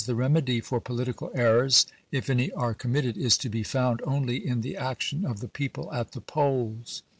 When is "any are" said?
2.27-2.73